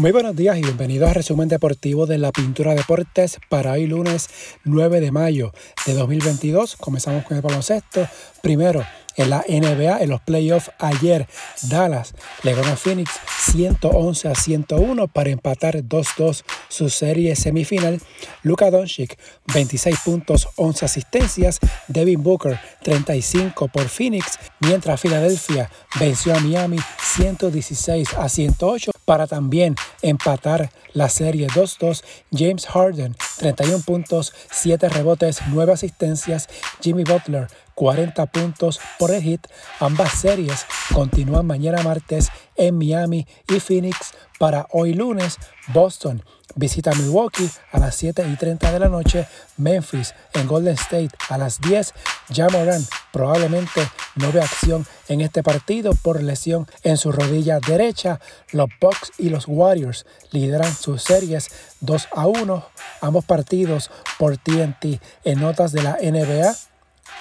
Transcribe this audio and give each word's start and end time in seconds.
Muy 0.00 0.12
buenos 0.12 0.34
días 0.34 0.56
y 0.56 0.62
bienvenidos 0.62 1.10
al 1.10 1.14
resumen 1.14 1.50
deportivo 1.50 2.06
de 2.06 2.16
la 2.16 2.32
Pintura 2.32 2.74
Deportes 2.74 3.38
para 3.50 3.72
hoy 3.72 3.86
lunes 3.86 4.30
9 4.64 4.98
de 4.98 5.12
mayo 5.12 5.52
de 5.84 5.92
2022. 5.92 6.76
Comenzamos 6.76 7.22
con 7.24 7.36
el 7.36 7.42
baloncesto. 7.42 8.08
Primero, 8.42 8.82
en 9.16 9.30
la 9.30 9.44
NBA, 9.48 10.00
en 10.00 10.10
los 10.10 10.20
playoffs 10.20 10.70
ayer, 10.78 11.26
Dallas 11.62 12.14
le 12.42 12.54
ganó 12.54 12.72
a 12.72 12.76
Phoenix 12.76 13.10
111 13.52 14.28
a 14.28 14.34
101 14.34 15.08
para 15.08 15.30
empatar 15.30 15.76
2-2 15.76 16.44
su 16.68 16.90
serie 16.90 17.36
semifinal. 17.36 18.00
Luka 18.42 18.70
Doncic, 18.70 19.18
26 19.52 19.98
puntos, 20.04 20.48
11 20.56 20.84
asistencias. 20.84 21.58
Devin 21.88 22.22
Booker, 22.22 22.58
35 22.82 23.68
por 23.68 23.88
Phoenix, 23.88 24.38
mientras 24.60 25.00
Filadelfia 25.00 25.70
venció 25.98 26.34
a 26.34 26.40
Miami 26.40 26.78
116 27.14 28.14
a 28.14 28.28
108 28.28 28.92
para 29.04 29.26
también 29.26 29.74
empatar 30.02 30.70
la 30.92 31.08
serie 31.08 31.48
2-2. 31.48 32.02
James 32.32 32.66
Harden, 32.66 33.16
31 33.38 33.80
puntos, 33.80 34.32
7 34.50 34.88
rebotes, 34.88 35.40
9 35.48 35.72
asistencias. 35.72 36.48
Jimmy 36.80 37.04
Butler, 37.04 37.48
40 37.80 38.26
puntos 38.26 38.78
por 38.98 39.10
el 39.10 39.22
hit. 39.22 39.46
Ambas 39.78 40.12
series 40.12 40.66
continúan 40.92 41.46
mañana 41.46 41.82
martes 41.82 42.28
en 42.54 42.76
Miami 42.76 43.26
y 43.48 43.58
Phoenix 43.58 44.12
para 44.38 44.66
hoy 44.70 44.92
lunes. 44.92 45.38
Boston 45.68 46.22
visita 46.56 46.92
Milwaukee 46.92 47.48
a 47.72 47.78
las 47.78 47.96
7 47.96 48.22
y 48.30 48.36
30 48.36 48.70
de 48.70 48.78
la 48.80 48.90
noche. 48.90 49.26
Memphis 49.56 50.14
en 50.34 50.46
Golden 50.46 50.74
State 50.74 51.08
a 51.30 51.38
las 51.38 51.58
10. 51.62 51.94
Jamoran 52.30 52.84
probablemente 53.14 53.88
no 54.16 54.30
ve 54.30 54.42
acción 54.42 54.84
en 55.08 55.22
este 55.22 55.42
partido 55.42 55.94
por 55.94 56.22
lesión 56.22 56.66
en 56.82 56.98
su 56.98 57.12
rodilla 57.12 57.60
derecha. 57.66 58.20
Los 58.52 58.68
Bucks 58.78 59.12
y 59.16 59.30
los 59.30 59.46
Warriors 59.48 60.04
lideran 60.32 60.74
sus 60.74 61.02
series 61.02 61.48
2 61.80 62.08
a 62.12 62.26
1. 62.26 62.62
Ambos 63.00 63.24
partidos 63.24 63.90
por 64.18 64.36
TNT 64.36 65.00
en 65.24 65.40
notas 65.40 65.72
de 65.72 65.82
la 65.82 65.96
NBA. 66.02 66.69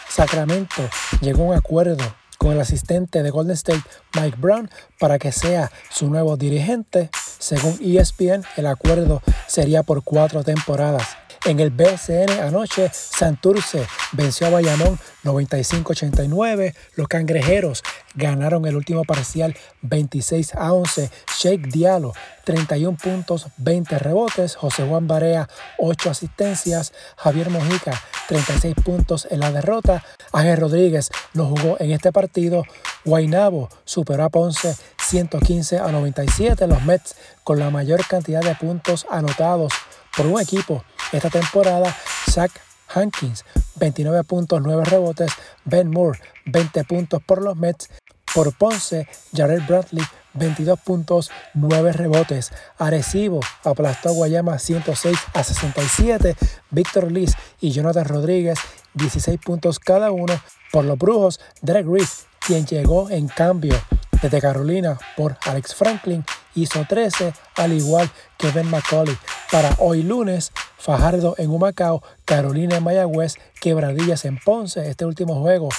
Sacramento 0.09 0.89
llegó 1.21 1.43
a 1.43 1.47
un 1.47 1.55
acuerdo 1.55 2.03
con 2.37 2.53
el 2.53 2.61
asistente 2.61 3.21
de 3.21 3.29
Golden 3.29 3.53
State, 3.53 3.83
Mike 4.15 4.37
Brown, 4.39 4.69
para 4.97 5.19
que 5.19 5.31
sea 5.31 5.71
su 5.89 6.09
nuevo 6.09 6.37
dirigente. 6.37 7.09
Según 7.37 7.77
ESPN, 7.81 8.43
el 8.57 8.67
acuerdo 8.67 9.21
sería 9.47 9.83
por 9.83 10.03
cuatro 10.03 10.43
temporadas. 10.43 11.05
En 11.45 11.59
el 11.61 11.69
BCN 11.69 12.29
anoche, 12.41 12.91
Santurce 12.93 13.87
venció 14.11 14.47
a 14.47 14.49
Bayamón 14.49 14.99
95-89. 15.23 16.75
Los 16.95 17.07
cangrejeros 17.07 17.81
ganaron 18.13 18.65
el 18.65 18.75
último 18.75 19.05
parcial 19.05 19.55
26 19.81 20.55
a 20.55 20.73
11. 20.73 21.09
Shake 21.37 21.67
Diallo 21.69 22.11
31 22.43 22.97
puntos, 23.01 23.47
20 23.57 23.99
rebotes. 23.99 24.55
José 24.57 24.85
Juan 24.85 25.07
Barea 25.07 25.47
8 25.77 26.09
asistencias. 26.09 26.91
Javier 27.15 27.49
Mojica 27.49 27.99
36 28.27 28.75
puntos 28.83 29.25
en 29.31 29.39
la 29.39 29.53
derrota. 29.53 30.03
Ángel 30.33 30.57
Rodríguez 30.57 31.09
no 31.33 31.45
jugó 31.45 31.77
en 31.79 31.91
este 31.91 32.11
partido. 32.11 32.63
Guainabo 33.05 33.69
superó 33.85 34.25
a 34.25 34.29
Ponce 34.29 34.75
115 35.01 35.79
a 35.79 35.89
97. 35.89 36.67
Los 36.67 36.83
Mets 36.83 37.15
con 37.45 37.59
la 37.59 37.69
mayor 37.69 38.05
cantidad 38.05 38.41
de 38.41 38.55
puntos 38.55 39.05
anotados 39.09 39.71
por 40.15 40.27
un 40.27 40.41
equipo 40.41 40.83
esta 41.11 41.29
temporada. 41.29 41.95
Zach 42.29 42.51
Hankins, 42.93 43.45
29 43.75 44.23
puntos, 44.23 44.61
9 44.61 44.85
rebotes. 44.85 45.31
Ben 45.65 45.89
Moore, 45.89 46.19
20 46.45 46.83
puntos 46.83 47.21
por 47.23 47.41
los 47.41 47.55
Mets. 47.55 47.89
Por 48.33 48.53
Ponce, 48.53 49.07
Jared 49.35 49.63
Bradley, 49.67 50.05
22 50.35 50.79
puntos, 50.79 51.31
9 51.55 51.93
rebotes. 51.93 52.51
Arecibo 52.77 53.39
aplastó 53.63 54.09
a 54.09 54.11
Guayama 54.11 54.59
106 54.59 55.17
a 55.33 55.43
67. 55.43 56.35
Víctor 56.69 57.11
Liz 57.11 57.33
y 57.59 57.71
Jonathan 57.71 58.05
Rodríguez, 58.05 58.59
16 58.93 59.39
puntos 59.43 59.79
cada 59.79 60.11
uno. 60.11 60.39
Por 60.71 60.85
los 60.85 60.99
Brujos, 60.99 61.39
Derek 61.61 61.87
Reese, 61.87 62.25
quien 62.39 62.67
llegó 62.67 63.09
en 63.09 63.27
cambio 63.27 63.73
desde 64.21 64.41
Carolina 64.41 64.99
por 65.17 65.37
Alex 65.45 65.73
Franklin, 65.73 66.23
hizo 66.55 66.85
13, 66.87 67.33
al 67.55 67.73
igual 67.73 68.09
que 68.37 68.51
Ben 68.51 68.69
McCauley. 68.69 69.17
Para 69.51 69.75
hoy 69.79 70.03
lunes, 70.03 70.51
Fajardo 70.77 71.35
en 71.37 71.49
Humacao, 71.49 72.03
Carolina 72.25 72.77
en 72.77 72.83
Mayagüez, 72.83 73.35
Quebradillas 73.59 74.25
en 74.25 74.37
Ponce. 74.37 74.89
Este 74.89 75.05
último 75.05 75.35
juego 75.41 75.69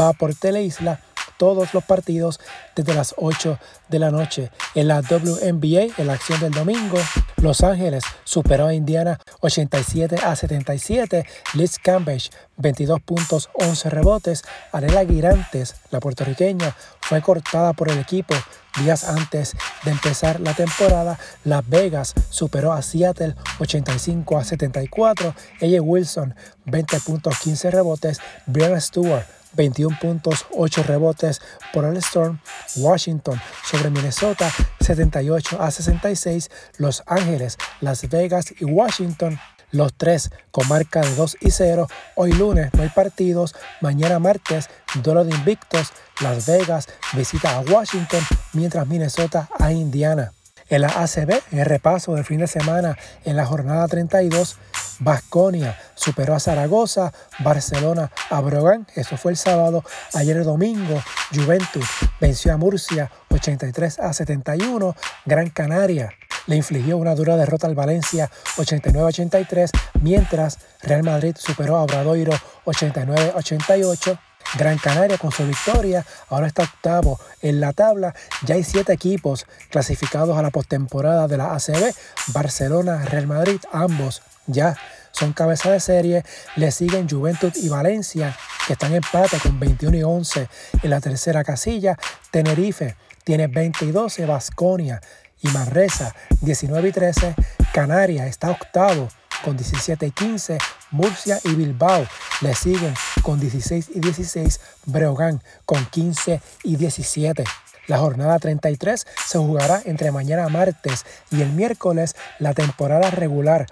va 0.00 0.12
por 0.12 0.34
Teleisla 0.34 1.00
todos 1.38 1.74
los 1.74 1.84
partidos 1.84 2.40
desde 2.76 2.94
las 2.94 3.14
8 3.16 3.58
de 3.88 3.98
la 3.98 4.10
noche. 4.10 4.50
En 4.74 4.88
la 4.88 5.00
WNBA, 5.00 5.94
en 5.98 6.06
la 6.06 6.14
acción 6.14 6.40
del 6.40 6.52
domingo, 6.52 6.98
Los 7.44 7.62
Ángeles 7.62 8.04
superó 8.24 8.68
a 8.68 8.74
Indiana 8.74 9.20
87 9.40 10.16
a 10.16 10.34
77. 10.34 11.26
Liz 11.52 11.78
Cambridge, 11.78 12.30
22 12.56 13.02
puntos, 13.02 13.50
11 13.52 13.90
rebotes. 13.90 14.44
Arela 14.72 15.04
Girantes, 15.04 15.76
la 15.90 16.00
puertorriqueña, 16.00 16.74
fue 17.02 17.20
cortada 17.20 17.74
por 17.74 17.90
el 17.90 17.98
equipo 17.98 18.34
Días 18.80 19.04
antes 19.04 19.54
de 19.84 19.92
empezar 19.92 20.40
la 20.40 20.52
temporada, 20.52 21.16
Las 21.44 21.68
Vegas 21.68 22.12
superó 22.28 22.72
a 22.72 22.82
Seattle 22.82 23.36
85 23.60 24.36
a 24.36 24.42
74. 24.42 25.32
Ella 25.60 25.80
Wilson 25.80 26.34
20 26.64 26.98
puntos 27.00 27.38
15 27.38 27.70
rebotes. 27.70 28.20
Brianna 28.46 28.80
Stewart 28.80 29.26
21 29.56 29.98
puntos 30.00 30.46
8 30.52 30.82
rebotes 30.84 31.40
por 31.72 31.84
el 31.84 31.96
Storm. 31.98 32.40
Washington 32.76 33.40
sobre 33.64 33.90
Minnesota 33.90 34.50
78 34.80 35.60
a 35.60 35.70
66. 35.70 36.50
Los 36.78 37.02
Ángeles, 37.06 37.58
Las 37.80 38.08
Vegas 38.08 38.54
y 38.58 38.64
Washington 38.64 39.38
los 39.74 39.92
tres 39.94 40.30
con 40.52 40.68
marca 40.68 41.00
de 41.00 41.14
2 41.16 41.38
y 41.40 41.50
0. 41.50 41.88
Hoy 42.14 42.32
lunes 42.32 42.72
no 42.74 42.82
hay 42.82 42.90
partidos. 42.90 43.56
Mañana 43.80 44.20
martes, 44.20 44.70
duelo 45.02 45.24
de 45.24 45.34
invictos. 45.34 45.92
Las 46.20 46.46
Vegas 46.46 46.86
visita 47.12 47.56
a 47.56 47.60
Washington, 47.60 48.20
mientras 48.52 48.86
Minnesota 48.86 49.48
a 49.58 49.72
Indiana. 49.72 50.32
En 50.68 50.82
la 50.82 50.88
ACB, 50.88 51.42
el 51.50 51.66
repaso 51.66 52.14
del 52.14 52.24
fin 52.24 52.38
de 52.38 52.46
semana, 52.46 52.96
en 53.24 53.36
la 53.36 53.44
jornada 53.44 53.86
32, 53.88 54.56
Basconia 54.98 55.78
superó 55.94 56.34
a 56.34 56.40
Zaragoza, 56.40 57.12
Barcelona 57.40 58.10
a 58.30 58.40
Brogan, 58.40 58.86
eso 58.94 59.16
fue 59.16 59.32
el 59.32 59.36
sábado. 59.36 59.84
Ayer 60.14 60.36
el 60.36 60.44
domingo, 60.44 61.02
Juventus 61.32 61.86
venció 62.20 62.52
a 62.52 62.56
Murcia 62.56 63.10
83 63.30 63.98
a 64.00 64.12
71, 64.12 64.94
Gran 65.24 65.50
Canaria 65.50 66.10
le 66.46 66.56
infligió 66.56 66.98
una 66.98 67.14
dura 67.14 67.36
derrota 67.36 67.66
al 67.66 67.74
Valencia 67.74 68.30
89-83, 68.56 69.70
mientras 70.02 70.58
Real 70.82 71.02
Madrid 71.02 71.36
superó 71.38 71.76
a 71.76 71.82
Obradoiro 71.82 72.32
89-88. 72.66 74.18
Gran 74.58 74.76
Canaria 74.76 75.16
con 75.16 75.32
su 75.32 75.44
victoria 75.46 76.04
ahora 76.28 76.46
está 76.46 76.64
octavo 76.64 77.18
en 77.40 77.60
la 77.60 77.72
tabla. 77.72 78.14
Ya 78.44 78.56
hay 78.56 78.62
siete 78.62 78.92
equipos 78.92 79.46
clasificados 79.70 80.36
a 80.36 80.42
la 80.42 80.50
postemporada 80.50 81.26
de 81.26 81.38
la 81.38 81.54
ACB. 81.54 81.94
Barcelona, 82.28 83.04
Real 83.06 83.26
Madrid, 83.26 83.60
ambos 83.72 84.22
ya 84.46 84.76
son 85.12 85.32
cabeza 85.32 85.70
de 85.70 85.80
serie. 85.80 86.24
Le 86.56 86.70
siguen 86.70 87.08
Juventud 87.08 87.52
y 87.54 87.68
Valencia, 87.68 88.36
que 88.66 88.72
están 88.74 88.90
en 88.90 88.96
empate 88.96 89.38
con 89.38 89.58
21 89.58 89.96
y 89.96 90.02
11 90.02 90.48
en 90.82 90.90
la 90.90 91.00
tercera 91.00 91.44
casilla. 91.44 91.96
Tenerife 92.30 92.96
tiene 93.22 93.46
20 93.46 93.84
y 93.86 93.90
12. 93.92 94.26
Vasconia 94.26 95.00
y 95.40 95.48
Manresa 95.48 96.14
19 96.40 96.88
y 96.88 96.92
13. 96.92 97.34
Canarias 97.72 98.28
está 98.28 98.50
octavo 98.50 99.08
con 99.44 99.56
17 99.56 100.06
y 100.06 100.10
15. 100.10 100.58
Murcia 100.90 101.38
y 101.44 101.54
Bilbao 101.54 102.06
le 102.40 102.54
siguen 102.54 102.94
con 103.22 103.38
16 103.38 103.90
y 103.94 104.00
16. 104.00 104.60
Breogán 104.86 105.42
con 105.64 105.84
15 105.86 106.40
y 106.64 106.76
17. 106.76 107.44
La 107.86 107.98
jornada 107.98 108.38
33 108.38 109.06
se 109.26 109.38
jugará 109.38 109.82
entre 109.84 110.10
mañana 110.10 110.48
martes 110.48 111.04
y 111.30 111.42
el 111.42 111.50
miércoles. 111.50 112.16
La 112.38 112.54
temporada 112.54 113.10
regular 113.10 113.66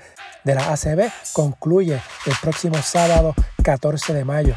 de 0.44 0.54
la 0.54 0.72
ACB 0.72 1.10
concluye 1.32 2.00
el 2.26 2.34
próximo 2.40 2.76
sábado 2.82 3.34
14 3.62 4.12
de 4.14 4.24
mayo. 4.24 4.56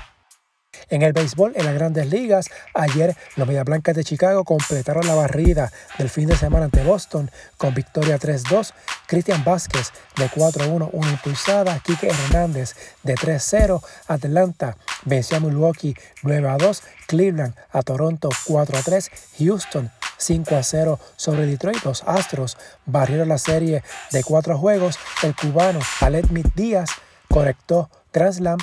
En 0.89 1.01
el 1.01 1.13
béisbol, 1.13 1.53
en 1.55 1.65
las 1.65 1.73
grandes 1.73 2.07
ligas, 2.07 2.49
ayer 2.73 3.15
los 3.35 3.47
Media 3.47 3.63
Blancas 3.63 3.95
de 3.95 4.03
Chicago 4.03 4.43
completaron 4.43 5.07
la 5.07 5.15
barrida 5.15 5.71
del 5.97 6.09
fin 6.09 6.27
de 6.27 6.35
semana 6.35 6.65
ante 6.65 6.83
Boston 6.83 7.31
con 7.57 7.73
victoria 7.73 8.19
3-2. 8.19 8.73
Cristian 9.07 9.43
Vázquez 9.43 9.91
de 10.17 10.29
4-1, 10.29 10.89
una 10.91 11.11
impulsada. 11.11 11.79
Quique 11.79 12.07
Hernández 12.07 12.75
de 13.03 13.15
3-0. 13.15 13.81
Atlanta 14.07 14.77
venció 15.03 15.37
a 15.37 15.39
Milwaukee 15.39 15.95
9-2. 16.23 16.81
Cleveland 17.07 17.55
a 17.71 17.81
Toronto 17.81 18.29
4-3. 18.29 19.09
Houston 19.39 19.91
5 20.17 20.59
0 20.61 20.99
sobre 21.15 21.45
Detroit. 21.45 21.83
Los 21.83 22.03
Astros 22.03 22.57
barrieron 22.85 23.29
la 23.29 23.37
serie 23.37 23.83
de 24.11 24.23
cuatro 24.23 24.57
juegos. 24.57 24.97
El 25.23 25.35
cubano 25.35 25.79
Alet 26.01 26.27
Díaz 26.55 26.89
conectó 27.29 27.89
Grand 28.13 28.61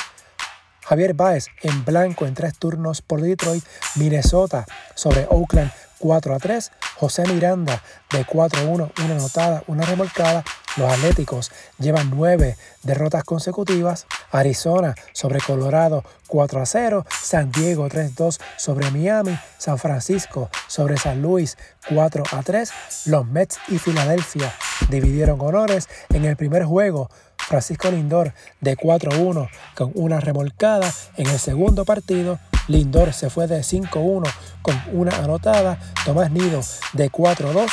Javier 0.85 1.15
Baez 1.15 1.47
en 1.63 1.85
blanco 1.85 2.27
en 2.27 2.35
tres 2.35 2.59
turnos 2.59 3.03
por 3.03 3.21
Detroit, 3.21 3.65
Minnesota 3.97 4.67
sobre 4.95 5.27
Oakland 5.31 5.71
4 6.03 6.35
a 6.35 6.39
3. 6.39 6.73
José 6.97 7.27
Miranda 7.27 7.83
de 8.11 8.25
4 8.25 8.61
a 8.61 8.65
1, 8.65 8.93
una 9.05 9.15
anotada, 9.15 9.63
una 9.69 9.85
remolcada. 9.85 10.45
Los 10.77 10.93
Atléticos 10.93 11.53
llevan 11.79 12.11
9 12.11 12.57
derrotas 12.83 13.25
consecutivas. 13.25 14.07
Arizona 14.33 14.95
sobre 15.13 15.41
Colorado 15.41 16.03
4 16.27 16.61
a 16.61 16.67
0. 16.67 17.07
San 17.09 17.53
Diego 17.53 17.89
3 17.89 18.17
2 18.17 18.41
sobre 18.57 18.91
Miami. 18.91 19.39
San 19.59 19.79
Francisco 19.79 20.51
sobre 20.67 20.97
San 20.97 21.23
Luis 21.23 21.57
4 21.89 22.25
a 22.33 22.43
3. 22.43 22.73
Los 23.07 23.27
Mets 23.27 23.59
y 23.69 23.79
Filadelfia 23.79 24.53
dividieron 24.91 25.41
honores 25.41 25.89
en 26.13 26.25
el 26.25 26.37
primer 26.37 26.65
juego. 26.65 27.11
Francisco 27.49 27.91
Lindor 27.91 28.33
de 28.61 28.77
4 28.77 29.13
a 29.13 29.19
1 29.19 29.49
con 29.75 29.93
una 29.95 30.21
remolcada. 30.21 30.93
En 31.17 31.27
el 31.27 31.39
segundo 31.39 31.85
partido 31.85 32.39
Lindor 32.69 33.13
se 33.13 33.31
fue 33.31 33.47
de 33.47 33.61
5-1 33.61 34.31
con 34.63 34.83
una 34.93 35.17
anotada. 35.17 35.79
Tomás 36.05 36.31
Nido 36.31 36.61
de 36.93 37.11
4-2. 37.11 37.69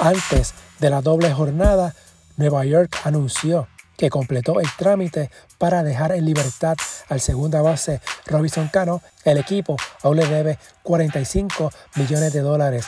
Antes 0.00 0.54
de 0.80 0.90
la 0.90 1.00
doble 1.00 1.32
jornada, 1.32 1.94
Nueva 2.36 2.64
York 2.64 2.96
anunció 3.04 3.68
que 3.96 4.10
completó 4.10 4.60
el 4.60 4.68
trámite 4.76 5.30
para 5.58 5.82
dejar 5.82 6.12
en 6.12 6.24
libertad 6.24 6.76
al 7.08 7.20
segunda 7.20 7.62
base 7.62 8.00
Robinson 8.26 8.68
Cano. 8.68 9.02
El 9.24 9.38
equipo 9.38 9.76
aún 10.02 10.16
le 10.16 10.26
debe 10.26 10.58
45 10.82 11.70
millones 11.94 12.32
de 12.32 12.40
dólares 12.40 12.86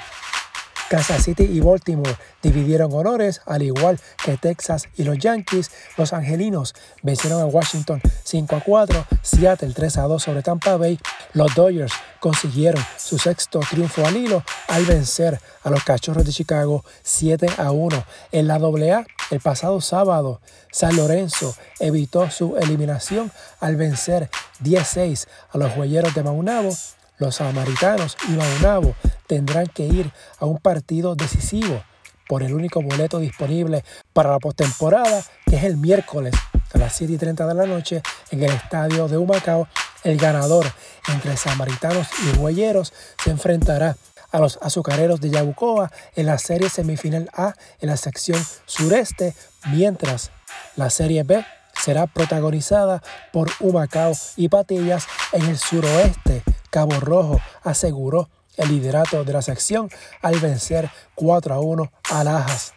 Kansas 0.88 1.24
City 1.24 1.42
y 1.42 1.60
Baltimore 1.60 2.16
dividieron 2.42 2.92
honores, 2.92 3.40
al 3.44 3.62
igual 3.62 3.98
que 4.24 4.36
Texas 4.36 4.88
y 4.96 5.02
los 5.02 5.18
Yankees. 5.18 5.70
Los 5.96 6.12
Angelinos 6.12 6.74
vencieron 7.02 7.40
a 7.42 7.46
Washington 7.46 8.00
5 8.22 8.56
a 8.56 8.60
4, 8.60 9.04
Seattle 9.22 9.72
3 9.74 9.98
a 9.98 10.02
2 10.02 10.22
sobre 10.22 10.42
Tampa 10.42 10.76
Bay. 10.76 10.98
Los 11.32 11.54
Dodgers 11.54 11.92
consiguieron 12.20 12.82
su 12.98 13.18
sexto 13.18 13.60
triunfo 13.68 14.06
al 14.06 14.16
hilo 14.16 14.44
al 14.68 14.84
vencer 14.84 15.40
a 15.64 15.70
los 15.70 15.82
Cachorros 15.82 16.24
de 16.24 16.32
Chicago 16.32 16.84
7 17.02 17.48
a 17.58 17.72
1. 17.72 18.04
En 18.32 18.46
la 18.46 18.54
AA, 18.54 19.06
el 19.30 19.40
pasado 19.40 19.80
sábado, 19.80 20.40
San 20.70 20.96
Lorenzo 20.96 21.54
evitó 21.80 22.30
su 22.30 22.56
eliminación 22.56 23.32
al 23.58 23.76
vencer 23.76 24.30
10-6 24.62 25.26
a 25.50 25.58
los 25.58 25.76
Huelleros 25.76 26.14
de 26.14 26.22
Maunabo 26.22 26.70
los 27.18 27.36
samaritanos 27.36 28.16
y 28.28 28.32
Maunabo 28.32 28.94
tendrán 29.26 29.66
que 29.66 29.84
ir 29.84 30.12
a 30.38 30.46
un 30.46 30.58
partido 30.58 31.14
decisivo 31.14 31.82
por 32.28 32.42
el 32.42 32.54
único 32.54 32.82
boleto 32.82 33.18
disponible 33.18 33.84
para 34.12 34.30
la 34.30 34.38
postemporada, 34.38 35.22
que 35.46 35.56
es 35.56 35.64
el 35.64 35.76
miércoles 35.76 36.34
a 36.74 36.78
las 36.78 36.94
7 36.94 37.12
y 37.12 37.18
30 37.18 37.46
de 37.46 37.54
la 37.54 37.66
noche 37.66 38.02
en 38.30 38.42
el 38.42 38.50
estadio 38.50 39.08
de 39.08 39.16
Humacao. 39.16 39.68
El 40.02 40.18
ganador 40.18 40.66
entre 41.08 41.36
samaritanos 41.36 42.06
y 42.22 42.38
huelleros 42.38 42.92
se 43.22 43.30
enfrentará 43.30 43.96
a 44.30 44.38
los 44.38 44.58
azucareros 44.60 45.20
de 45.20 45.30
Yabucoa 45.30 45.90
en 46.14 46.26
la 46.26 46.38
serie 46.38 46.68
semifinal 46.68 47.30
A 47.32 47.54
en 47.80 47.88
la 47.88 47.96
sección 47.96 48.40
sureste, 48.66 49.34
mientras 49.70 50.30
la 50.76 50.90
serie 50.90 51.22
B 51.22 51.44
será 51.82 52.06
protagonizada 52.06 53.02
por 53.32 53.50
Humacao 53.60 54.12
y 54.36 54.48
Patillas 54.48 55.06
en 55.32 55.42
el 55.46 55.58
suroeste 55.58 56.42
Cabo 56.76 57.00
Rojo 57.00 57.40
aseguró 57.62 58.28
el 58.58 58.68
liderato 58.68 59.24
de 59.24 59.32
la 59.32 59.40
sección 59.40 59.88
al 60.20 60.38
vencer 60.40 60.90
4 61.14 61.54
a 61.54 61.60
1 61.60 61.90
a 62.10 62.22
Lajas. 62.22 62.74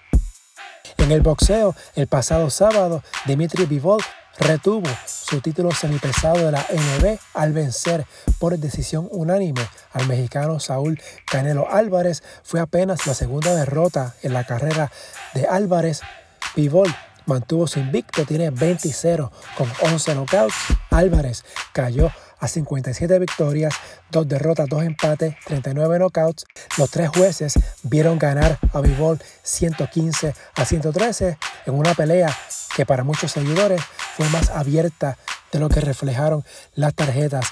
En 0.99 1.11
el 1.11 1.19
boxeo, 1.19 1.75
el 1.95 2.07
pasado 2.07 2.49
sábado, 2.49 3.03
Dimitri 3.25 3.65
Bivol 3.65 4.01
retuvo 4.39 4.89
su 5.05 5.41
título 5.41 5.73
semipesado 5.73 6.45
de 6.45 6.53
la 6.53 6.65
NB 6.71 7.19
al 7.33 7.51
vencer 7.51 8.05
por 8.39 8.57
decisión 8.57 9.09
unánime 9.11 9.67
al 9.91 10.07
mexicano 10.07 10.61
Saúl 10.61 10.97
Canelo 11.25 11.69
Álvarez. 11.69 12.23
Fue 12.43 12.61
apenas 12.61 13.05
la 13.05 13.13
segunda 13.13 13.53
derrota 13.53 14.15
en 14.23 14.31
la 14.31 14.45
carrera 14.45 14.93
de 15.33 15.45
Álvarez. 15.45 15.99
Bivol 16.55 16.87
mantuvo 17.25 17.67
su 17.67 17.79
invicto, 17.79 18.23
tiene 18.23 18.49
20-0 18.49 19.29
con 19.57 19.69
11 19.91 20.15
knockouts. 20.15 20.55
Álvarez 20.89 21.43
cayó 21.73 22.09
a 22.39 22.47
57 22.47 23.19
victorias, 23.19 23.73
2 24.11 24.27
derrotas, 24.27 24.67
2 24.67 24.83
empates, 24.83 25.35
39 25.45 25.99
knockouts. 25.99 26.45
Los 26.77 26.89
tres 26.89 27.09
jueces 27.09 27.59
vieron 27.83 28.17
ganar 28.17 28.59
a 28.73 28.81
Bivol 28.81 29.19
115 29.43 30.33
a 30.55 30.65
113 30.65 31.37
en 31.65 31.73
una 31.73 31.93
pelea 31.93 32.35
que 32.75 32.85
para 32.85 33.03
muchos 33.03 33.31
seguidores 33.31 33.81
fue 34.15 34.27
más 34.29 34.49
abierta 34.49 35.17
de 35.51 35.59
lo 35.59 35.69
que 35.69 35.81
reflejaron 35.81 36.43
las 36.75 36.93
tarjetas. 36.93 37.45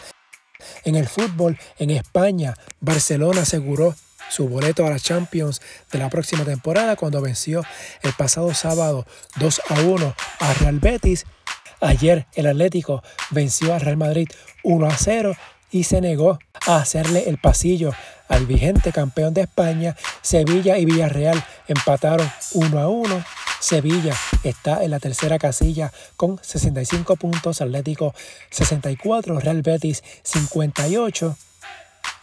En 0.84 0.96
el 0.96 1.08
fútbol, 1.08 1.60
en 1.78 1.92
España, 1.92 2.56
Barcelona 2.80 3.42
aseguró 3.42 3.96
su 4.30 4.48
boleto 4.50 4.86
a 4.86 4.90
la 4.90 5.00
Champions 5.00 5.62
de 5.92 6.00
la 6.00 6.10
próxima 6.10 6.44
temporada 6.44 6.96
cuando 6.96 7.22
venció 7.22 7.64
el 8.02 8.14
pasado 8.14 8.54
sábado 8.54 9.06
2 9.38 9.62
a 9.70 9.82
1 9.82 10.16
a 10.40 10.54
Real 10.56 10.80
Betis 10.80 11.26
Ayer 11.80 12.26
el 12.34 12.48
Atlético 12.48 13.04
venció 13.30 13.74
al 13.74 13.82
Real 13.82 13.98
Madrid 13.98 14.28
1 14.64 14.88
a 14.88 14.98
0 14.98 15.36
y 15.72 15.84
se 15.84 16.02
negó 16.02 16.40
a 16.66 16.78
hacerle 16.78 17.26
el 17.28 17.38
pasillo 17.38 17.92
al 18.28 18.46
vigente 18.46 18.92
campeón 18.92 19.34
de 19.34 19.42
España. 19.42 19.96
Sevilla 20.22 20.78
y 20.78 20.86
Villarreal 20.86 21.44
empataron 21.68 22.30
1 22.54 22.80
a 22.80 22.88
1. 22.88 23.24
Sevilla 23.60 24.16
está 24.44 24.84
en 24.84 24.92
la 24.92 25.00
tercera 25.00 25.40
casilla 25.40 25.92
con 26.16 26.40
65 26.42 27.16
puntos, 27.16 27.62
Atlético 27.62 28.14
64, 28.50 29.40
Real 29.40 29.62
Betis 29.62 30.04
58. 30.24 31.36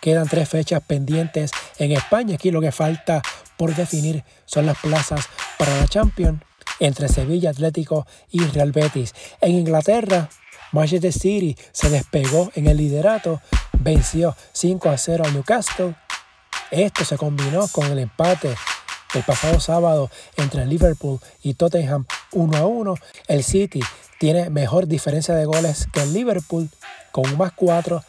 Quedan 0.01 0.29
tres 0.29 0.49
fechas 0.49 0.83
pendientes 0.87 1.51
en 1.79 1.93
España. 1.93 2.35
Aquí 2.35 2.51
lo 2.51 2.61
que 2.61 2.73
falta 2.73 3.23
por 3.57 3.75
definir 3.75 4.25
son 4.47 4.67
las 4.67 4.79
plazas 4.79 5.29
para 5.59 5.77
la 5.79 5.87
Champions 5.87 6.41
entre 6.87 7.09
Sevilla 7.09 7.51
Atlético 7.51 8.07
y 8.31 8.41
Real 8.41 8.73
Betis. 8.73 9.15
En 9.41 9.53
Inglaterra, 9.53 10.29
Manchester 10.73 11.13
City 11.13 11.57
se 11.73 11.89
despegó 11.89 12.51
en 12.55 12.67
el 12.67 12.77
liderato, 12.77 13.41
venció 13.79 14.37
5 14.53 14.91
a 14.91 14.99
0 14.99 15.25
a 15.27 15.31
Newcastle. 15.31 15.95
Esto 16.71 17.05
se 17.05 17.17
combinó 17.17 17.69
con 17.69 17.87
el 17.91 17.99
empate 17.99 18.55
el 19.15 19.23
pasado 19.23 19.61
sábado 19.61 20.11
entre 20.37 20.67
Liverpool 20.67 21.21
y 21.43 21.55
Tottenham 21.55 22.05
1 22.33 22.57
a 22.57 22.67
1. 22.67 22.95
El 23.29 23.45
City 23.45 23.81
tiene 24.19 24.51
mejor 24.51 24.87
diferencia 24.87 25.35
de 25.35 25.47
goles 25.47 25.87
que 25.93 26.03
el 26.03 26.13
Liverpool 26.13 26.69
con 27.13 27.31
un 27.31 27.39
más 27.39 27.53
4. 27.53 28.03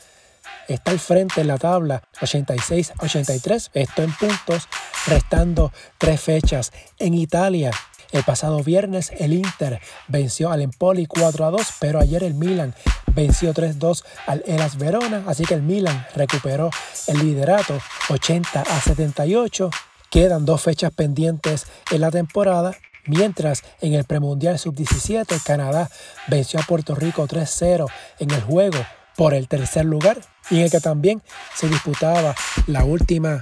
Está 0.67 0.91
al 0.91 0.99
frente 0.99 1.41
en 1.41 1.47
la 1.47 1.59
tabla 1.59 2.01
86 2.21 2.93
a 2.97 3.05
83, 3.05 3.69
esto 3.73 4.01
en 4.01 4.11
puntos, 4.13 4.67
restando 5.05 5.71
tres 5.99 6.19
fechas. 6.19 6.71
En 6.97 7.13
Italia, 7.13 7.71
el 8.15 8.23
pasado 8.23 8.63
viernes 8.63 9.11
el 9.19 9.33
Inter 9.33 9.81
venció 10.07 10.49
al 10.51 10.61
Empoli 10.61 11.05
4 11.05 11.45
a 11.45 11.51
2, 11.51 11.61
pero 11.79 11.99
ayer 11.99 12.23
el 12.23 12.33
Milan 12.33 12.73
venció 13.13 13.53
3-2 13.53 14.03
al 14.25 14.43
Elas 14.47 14.77
Verona, 14.77 15.23
así 15.27 15.43
que 15.43 15.53
el 15.53 15.61
Milan 15.61 16.05
recuperó 16.15 16.69
el 17.07 17.19
liderato 17.19 17.77
80 18.09 18.61
a 18.61 18.81
78. 18.81 19.69
Quedan 20.09 20.45
dos 20.45 20.61
fechas 20.61 20.93
pendientes 20.93 21.65
en 21.91 22.01
la 22.01 22.09
temporada, 22.09 22.77
mientras 23.05 23.63
en 23.81 23.93
el 23.93 24.05
premundial 24.05 24.57
sub-17 24.59 25.41
Canadá 25.43 25.89
venció 26.27 26.59
a 26.59 26.63
Puerto 26.63 26.95
Rico 26.95 27.27
3-0 27.27 27.85
en 28.19 28.31
el 28.31 28.41
juego 28.41 28.79
por 29.17 29.33
el 29.33 29.47
tercer 29.49 29.85
lugar 29.85 30.21
y 30.49 30.57
en 30.57 30.63
el 30.63 30.71
que 30.71 30.79
también 30.79 31.21
se 31.53 31.67
disputaba 31.67 32.33
la 32.67 32.85
última 32.85 33.41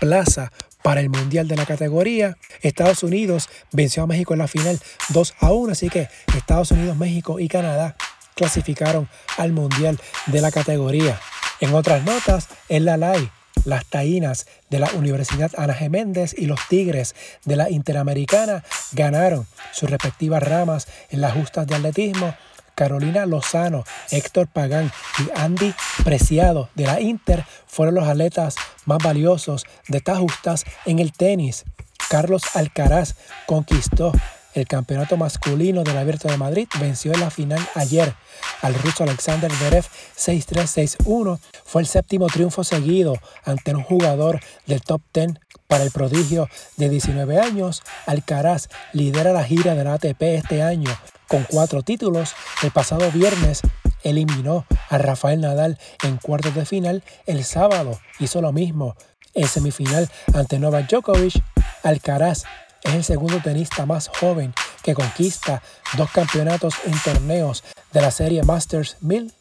plaza 0.00 0.52
para 0.84 1.00
el 1.00 1.08
Mundial 1.08 1.48
de 1.48 1.56
la 1.56 1.64
categoría. 1.64 2.36
Estados 2.60 3.02
Unidos 3.02 3.48
venció 3.72 4.02
a 4.02 4.06
México 4.06 4.34
en 4.34 4.40
la 4.40 4.48
final 4.48 4.78
2 5.08 5.34
a 5.40 5.50
1, 5.50 5.72
así 5.72 5.88
que 5.88 6.08
Estados 6.36 6.72
Unidos, 6.72 6.98
México 6.98 7.40
y 7.40 7.48
Canadá 7.48 7.96
clasificaron 8.34 9.08
al 9.38 9.52
Mundial 9.52 9.98
de 10.26 10.42
la 10.42 10.52
categoría. 10.52 11.18
En 11.60 11.72
otras 11.72 12.04
notas, 12.04 12.48
en 12.68 12.84
la 12.84 12.98
LAI, 12.98 13.30
las 13.64 13.86
Taínas 13.86 14.46
de 14.68 14.78
la 14.78 14.90
Universidad 14.92 15.52
Ana 15.56 15.72
Geméndez 15.72 16.34
y 16.36 16.44
los 16.44 16.60
Tigres 16.68 17.14
de 17.46 17.56
la 17.56 17.70
Interamericana 17.70 18.62
ganaron 18.92 19.46
sus 19.72 19.88
respectivas 19.88 20.42
ramas 20.42 20.86
en 21.08 21.22
las 21.22 21.32
justas 21.32 21.66
de 21.66 21.76
atletismo 21.76 22.36
Carolina 22.74 23.26
Lozano, 23.26 23.84
Héctor 24.10 24.48
Pagán 24.48 24.92
y 25.18 25.38
Andy 25.38 25.74
Preciado 26.04 26.68
de 26.74 26.86
la 26.86 27.00
Inter 27.00 27.44
fueron 27.66 27.94
los 27.94 28.08
atletas 28.08 28.56
más 28.84 28.98
valiosos 29.02 29.64
de 29.88 29.98
estas 29.98 30.18
justas 30.18 30.64
en 30.84 30.98
el 30.98 31.12
tenis. 31.12 31.64
Carlos 32.08 32.42
Alcaraz 32.54 33.14
conquistó 33.46 34.12
el 34.54 34.68
campeonato 34.68 35.16
masculino 35.16 35.82
del 35.82 35.98
Abierto 35.98 36.28
de 36.28 36.36
Madrid 36.36 36.68
venció 36.78 37.12
en 37.12 37.20
la 37.20 37.30
final 37.30 37.60
ayer 37.74 38.14
al 38.62 38.74
ruso 38.74 39.02
Alexander 39.02 39.50
Zverev 39.50 39.84
6-3-6-1. 40.16 41.40
Fue 41.64 41.82
el 41.82 41.88
séptimo 41.88 42.28
triunfo 42.28 42.62
seguido 42.62 43.18
ante 43.44 43.74
un 43.74 43.82
jugador 43.82 44.38
del 44.66 44.80
top 44.80 45.02
10 45.12 45.34
para 45.66 45.82
el 45.82 45.90
prodigio 45.90 46.48
de 46.76 46.88
19 46.88 47.40
años. 47.40 47.82
Alcaraz 48.06 48.68
lidera 48.92 49.32
la 49.32 49.42
gira 49.42 49.74
de 49.74 49.82
la 49.82 49.94
ATP 49.94 50.22
este 50.22 50.62
año 50.62 50.90
con 51.28 51.44
cuatro 51.44 51.82
títulos. 51.82 52.34
El 52.62 52.70
pasado 52.70 53.10
viernes 53.10 53.62
eliminó 54.02 54.66
a 54.88 54.98
Rafael 54.98 55.40
Nadal 55.40 55.78
en 56.02 56.18
cuartos 56.18 56.54
de 56.54 56.66
final. 56.66 57.02
El 57.26 57.44
sábado 57.44 57.98
hizo 58.18 58.40
lo 58.40 58.52
mismo 58.52 58.96
En 59.34 59.48
semifinal 59.48 60.08
ante 60.32 60.58
Novak 60.60 60.88
Djokovic, 60.88 61.42
Alcaraz 61.82 62.44
es 62.84 62.94
el 62.94 63.04
segundo 63.04 63.40
tenista 63.42 63.86
más 63.86 64.08
joven 64.08 64.54
que 64.82 64.94
conquista 64.94 65.62
dos 65.96 66.10
campeonatos 66.10 66.74
en 66.84 66.92
torneos 67.02 67.64
de 67.92 68.00
la 68.00 68.10
serie 68.10 68.42
Masters 68.42 68.98
1000. 69.00 69.32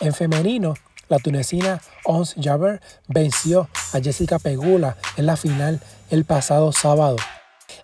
En 0.00 0.14
femenino, 0.14 0.74
la 1.08 1.18
tunecina 1.18 1.82
Ons 2.04 2.34
Jabeur 2.40 2.80
venció 3.08 3.68
a 3.92 4.00
Jessica 4.00 4.38
Pegula 4.38 4.96
en 5.16 5.26
la 5.26 5.36
final 5.36 5.80
el 6.10 6.24
pasado 6.24 6.72
sábado. 6.72 7.16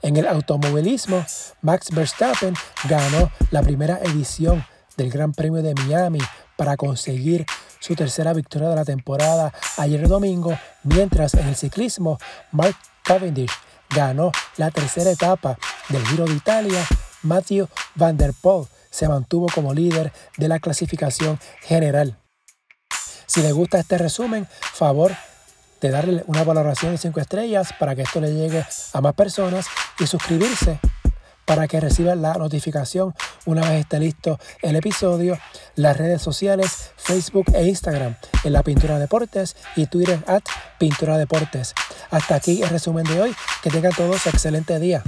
En 0.02 0.17
el 0.17 0.26
automovilismo, 0.26 1.25
Max 1.61 1.90
Verstappen 1.90 2.55
ganó 2.88 3.31
la 3.50 3.62
primera 3.62 3.99
edición 3.99 4.64
del 4.97 5.11
Gran 5.11 5.33
Premio 5.33 5.62
de 5.62 5.75
Miami 5.75 6.21
para 6.57 6.76
conseguir 6.76 7.47
su 7.81 7.95
tercera 7.95 8.33
victoria 8.33 8.69
de 8.69 8.76
la 8.76 8.85
temporada 8.85 9.52
ayer 9.76 10.09
domingo, 10.09 10.57
mientras 10.83 11.35
en 11.35 11.49
el 11.49 11.57
ciclismo 11.57 12.19
Mark 12.52 12.76
Cavendish 13.05 13.52
ganó 13.90 14.33
la 14.57 14.71
tercera 14.71 15.11
etapa 15.11 15.57
del 15.88 16.07
Giro 16.07 16.25
de 16.25 16.35
Italia, 16.35 16.85
Matthew 17.23 17.69
Van 17.95 18.17
Der 18.17 18.33
Poel 18.35 18.67
se 18.90 19.09
mantuvo 19.09 19.47
como 19.55 19.75
líder 19.75 20.12
de 20.37 20.49
la 20.49 20.59
clasificación 20.59 21.38
general. 21.62 22.17
Si 23.26 23.43
les 23.43 23.52
gusta 23.52 23.78
este 23.78 23.99
resumen, 23.99 24.49
favor 24.73 25.14
de 25.81 25.91
darle 25.91 26.25
una 26.27 26.45
valoración 26.45 26.93
de 26.93 26.99
5 26.99 27.21
estrellas 27.21 27.71
para 27.79 27.95
que 27.95 28.03
esto 28.03 28.21
le 28.21 28.35
llegue 28.35 28.65
a 28.93 29.01
más 29.01 29.15
personas 29.15 29.67
y 29.99 30.07
suscribirse 30.07 30.79
para 31.49 31.67
que 31.67 31.81
reciban 31.81 32.21
la 32.21 32.35
notificación 32.35 33.15
una 33.47 33.63
vez 33.63 33.81
esté 33.81 33.99
listo 33.99 34.39
el 34.61 34.77
episodio, 34.77 35.39
las 35.77 35.97
redes 35.97 36.21
sociales, 36.21 36.91
Facebook 36.97 37.47
e 37.55 37.67
Instagram 37.67 38.17
en 38.45 38.53
la 38.53 38.63
Pintura 38.63 38.99
Deportes 38.99 39.57
y 39.75 39.87
Twitter 39.87 40.23
at 40.27 40.43
Pintura 40.79 41.17
Deportes. 41.17 41.73
Hasta 42.11 42.35
aquí 42.35 42.63
el 42.63 42.69
resumen 42.69 43.05
de 43.05 43.23
hoy. 43.23 43.35
Que 43.63 43.71
tengan 43.71 43.93
todos 43.93 44.27
excelente 44.27 44.79
día. 44.79 45.03